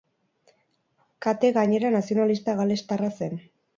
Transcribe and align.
Kate, 1.25 1.51
gainera, 1.57 1.91
nazionalista 1.97 2.57
galestarra 2.63 3.13
zen. 3.21 3.37